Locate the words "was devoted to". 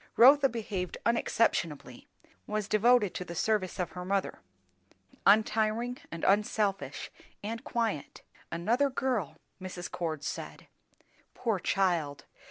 2.47-3.23